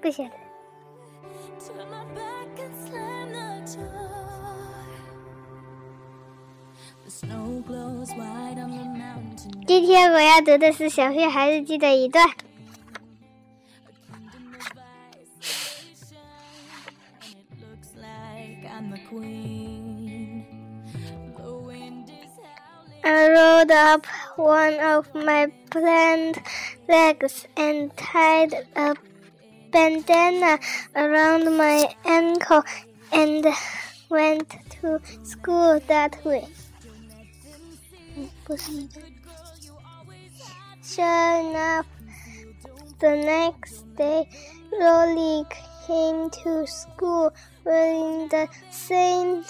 [0.00, 0.30] 不写了。
[9.66, 12.28] 今天我要读的是小屁孩日记的一段。
[23.06, 26.38] I rolled up one of my plant
[26.88, 28.96] legs and tied a
[29.70, 30.58] bandana
[30.96, 32.62] around my ankle
[33.12, 33.46] and
[34.08, 36.48] went to school that way.
[40.82, 41.86] Sure enough,
[43.00, 44.26] the next day,
[44.80, 45.44] Rowley
[45.86, 47.34] came to school
[47.66, 49.44] wearing the same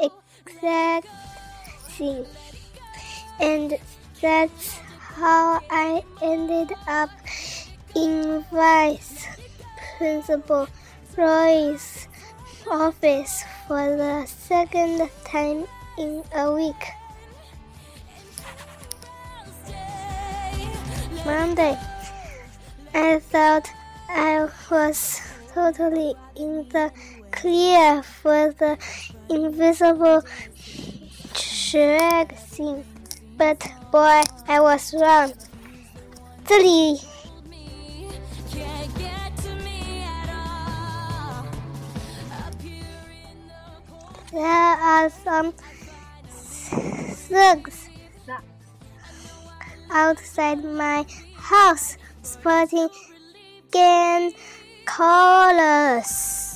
[0.00, 1.08] exact
[3.40, 3.76] and
[4.20, 7.10] that's how I ended up
[7.96, 9.26] in Vice
[9.96, 10.68] Principal
[11.16, 12.06] Roy's
[12.70, 15.64] office for the second time
[15.98, 16.84] in a week.
[21.26, 21.76] Monday,
[22.94, 23.68] I thought
[24.08, 25.20] I was
[25.52, 26.92] totally in the
[27.32, 28.78] clear for the
[29.28, 30.22] invisible
[31.70, 32.82] Thing,
[33.36, 33.60] but
[33.92, 35.34] boy, I was wrong.
[36.46, 36.98] 这里
[44.32, 45.52] there are some
[47.28, 47.90] thugs
[49.90, 51.04] outside my
[51.36, 52.88] house sporting
[53.70, 54.32] gang
[54.86, 56.47] colors.